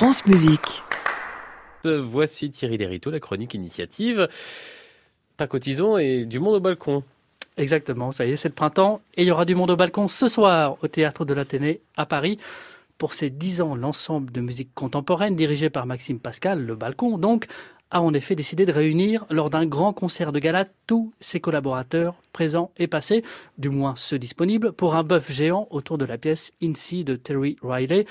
[0.00, 0.82] France Musique.
[1.84, 4.28] Voici Thierry Lériteau, la chronique initiative.
[5.36, 7.04] Pas cotisons et du monde au balcon.
[7.58, 10.08] Exactement, ça y est, c'est le printemps et il y aura du monde au balcon
[10.08, 12.38] ce soir au théâtre de l'Athénée à Paris.
[12.96, 17.44] Pour ses dix ans, l'ensemble de musique contemporaine dirigé par Maxime Pascal, le balcon donc,
[17.90, 22.14] a en effet décidé de réunir lors d'un grand concert de gala tous ses collaborateurs
[22.32, 23.22] présents et passés,
[23.58, 27.58] du moins ceux disponibles, pour un bœuf géant autour de la pièce Incy de Terry
[27.62, 28.06] Riley.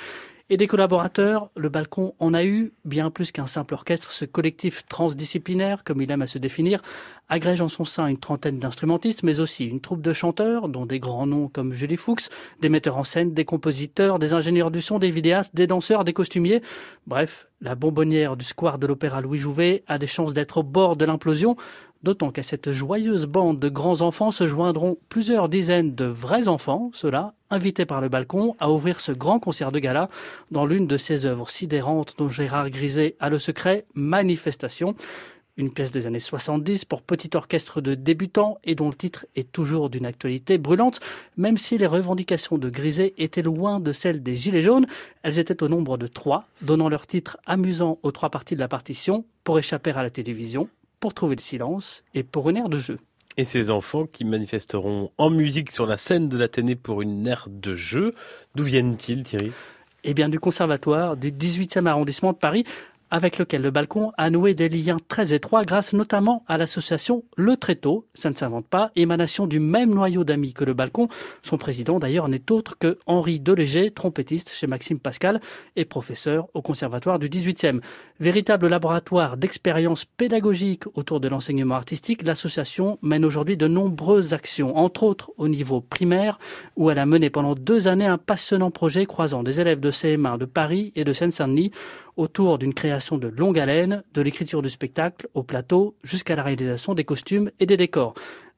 [0.52, 4.84] Et des collaborateurs, le balcon en a eu, bien plus qu'un simple orchestre, ce collectif
[4.88, 6.82] transdisciplinaire, comme il aime à se définir,
[7.30, 11.00] agrège en son sein une trentaine d'instrumentistes, mais aussi une troupe de chanteurs, dont des
[11.00, 12.30] grands noms comme Julie Fuchs,
[12.62, 16.14] des metteurs en scène, des compositeurs, des ingénieurs du son, des vidéastes, des danseurs, des
[16.14, 16.64] costumiers.
[17.06, 20.96] Bref, la bonbonnière du square de l'Opéra Louis Jouvet a des chances d'être au bord
[20.96, 21.58] de l'implosion,
[22.02, 26.92] D'autant qu'à cette joyeuse bande de grands enfants se joindront plusieurs dizaines de vrais enfants,
[26.94, 30.10] ceux-là, invités par le balcon à ouvrir ce grand concert de gala
[30.50, 34.96] dans l'une de ces œuvres sidérantes dont Gérard Griset a le secret, Manifestation.
[35.58, 39.52] Une pièce des années 70 pour petit orchestre de débutants et dont le titre est
[39.52, 41.02] toujours d'une actualité brûlante,
[41.36, 44.88] même si les revendications de Griset étaient loin de celles des Gilets jaunes.
[45.22, 48.70] Elles étaient au nombre de trois, donnant leur titre amusant aux trois parties de la
[48.70, 52.80] partition pour échapper à la télévision, pour trouver le silence et pour une aire de
[52.80, 53.00] jeu.
[53.38, 57.48] Et ces enfants qui manifesteront en musique sur la scène de l'Athénée pour une aire
[57.50, 58.14] de jeu,
[58.56, 59.52] d'où viennent-ils Thierry?
[60.04, 62.64] Eh bien, du conservatoire du 18e arrondissement de Paris,
[63.12, 67.58] avec lequel le balcon a noué des liens très étroits grâce notamment à l'association Le
[67.58, 71.08] Tréteau, ça ne s'invente pas, émanation du même noyau d'amis que le balcon.
[71.44, 75.42] Son président d'ailleurs n'est autre que Henri Deléger, trompettiste chez Maxime Pascal
[75.76, 77.82] et professeur au conservatoire du 18e.
[78.20, 85.04] Véritable laboratoire d'expérience pédagogique autour de l'enseignement artistique, l'association mène aujourd'hui de nombreuses actions, entre
[85.04, 86.38] autres au niveau primaire,
[86.76, 90.38] où elle a mené pendant deux années un passionnant projet croisant des élèves de CM1
[90.38, 91.72] de Paris et de Seine-Saint-Denis
[92.20, 96.94] autour d'une création de longue haleine, de l'écriture du spectacle au plateau jusqu'à la réalisation
[96.94, 98.14] des costumes et des décors.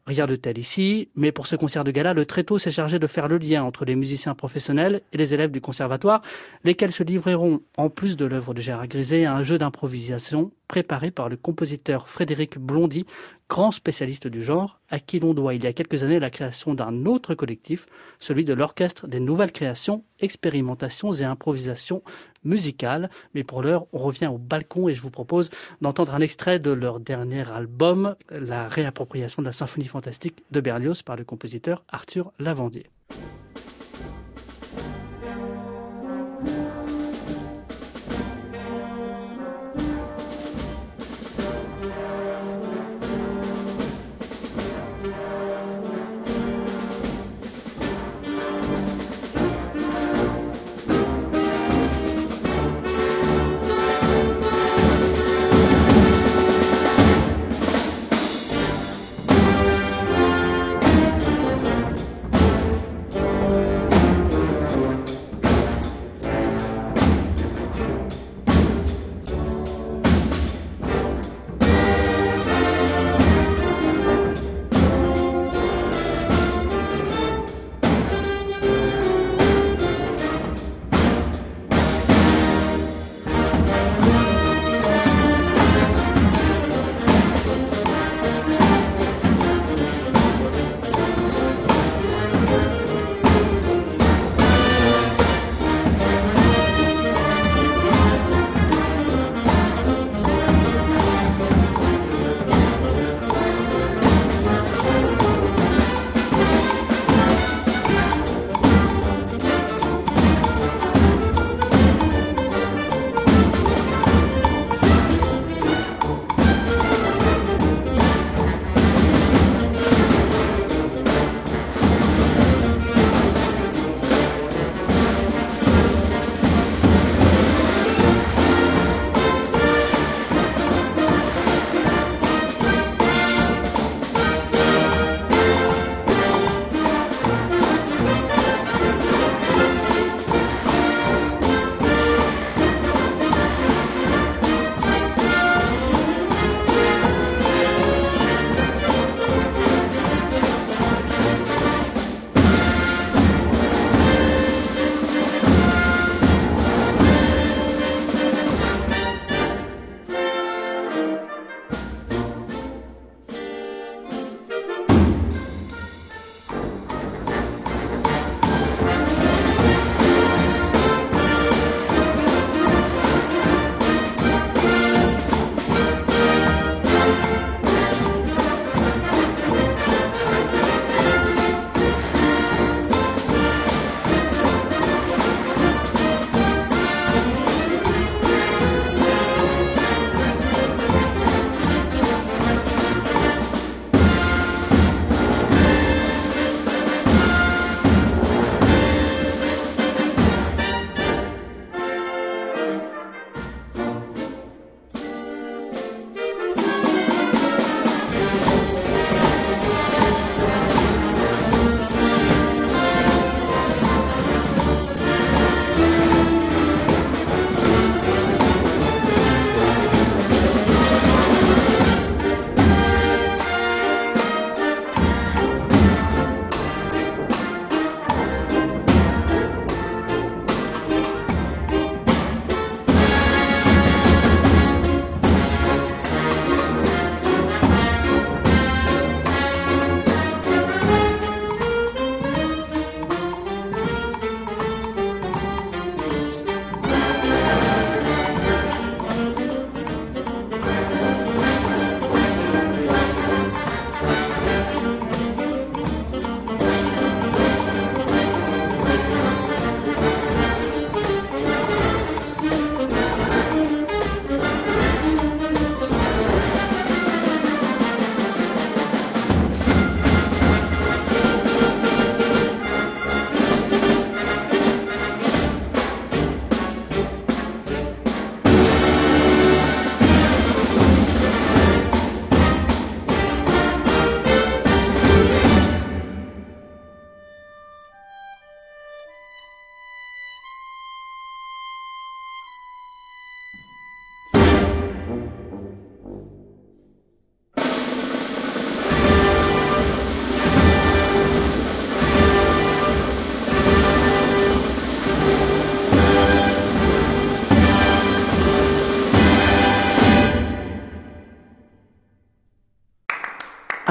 [0.08, 3.06] Rien de tel ici, mais pour ce concert de gala, le tôt s'est chargé de
[3.06, 6.24] faire le lien entre les musiciens professionnels et les élèves du conservatoire,
[6.64, 11.12] lesquels se livreront, en plus de l'œuvre de Gérard Griset, à un jeu d'improvisation préparé
[11.12, 13.06] par le compositeur Frédéric Blondy,
[13.48, 16.74] grand spécialiste du genre, à qui l'on doit il y a quelques années la création
[16.74, 17.86] d'un autre collectif,
[18.20, 22.02] celui de l'Orchestre des Nouvelles Créations, Expérimentations et Improvisations
[22.44, 23.10] Musicales.
[23.34, 25.50] Mais pour l'heure, on revient au balcon et je vous propose
[25.82, 31.02] d'entendre un extrait de leur dernier album, la réappropriation de la symphonie fantastique de Berlioz
[31.04, 32.90] par le compositeur Arthur Lavandier.